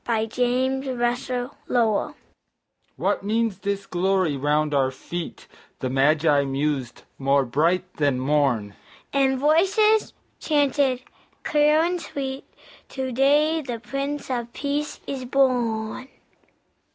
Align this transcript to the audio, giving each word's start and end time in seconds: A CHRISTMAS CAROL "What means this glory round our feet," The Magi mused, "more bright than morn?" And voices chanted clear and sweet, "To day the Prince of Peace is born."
A 0.09 0.25
CHRISTMAS 0.25 1.27
CAROL 1.27 2.15
"What 2.95 3.23
means 3.23 3.59
this 3.59 3.85
glory 3.85 4.35
round 4.35 4.73
our 4.73 4.89
feet," 4.89 5.45
The 5.77 5.91
Magi 5.91 6.43
mused, 6.43 7.03
"more 7.19 7.45
bright 7.45 7.97
than 7.97 8.19
morn?" 8.19 8.73
And 9.13 9.37
voices 9.37 10.13
chanted 10.39 11.03
clear 11.43 11.81
and 11.83 12.01
sweet, 12.01 12.45
"To 12.89 13.11
day 13.11 13.61
the 13.61 13.77
Prince 13.79 14.31
of 14.31 14.51
Peace 14.53 14.99
is 15.05 15.23
born." 15.25 16.07